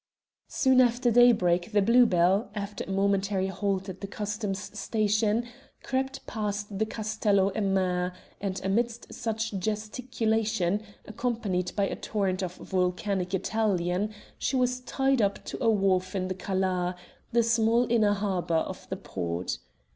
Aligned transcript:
Soon 0.47 0.81
after 0.81 1.11
daybreak 1.11 1.73
the 1.73 1.81
Blue 1.83 2.07
Bell, 2.07 2.49
after 2.55 2.83
a 2.85 2.89
momentary 2.89 3.45
halt 3.49 3.87
at 3.87 4.01
the 4.01 4.07
Customs 4.07 4.75
Station, 4.79 5.45
crept 5.83 6.25
past 6.25 6.79
the 6.79 6.87
Castello 6.87 7.51
a 7.53 7.61
Mare, 7.61 8.11
and 8.39 8.59
amidst 8.65 9.11
much 9.27 9.53
gesticulation, 9.59 10.81
accompanied 11.05 11.71
by 11.75 11.83
a 11.83 11.95
torrent 11.95 12.41
of 12.41 12.55
volcanic 12.55 13.35
Italian, 13.35 14.11
she 14.39 14.55
was 14.55 14.79
tied 14.79 15.21
up 15.21 15.45
to 15.45 15.63
a 15.63 15.69
wharf 15.69 16.15
in 16.15 16.29
the 16.29 16.33
Cala 16.33 16.95
the 17.31 17.43
small 17.43 17.85
inner 17.91 18.13
harbour 18.13 18.55
of 18.55 18.89
the 18.89 18.97
port. 18.97 19.59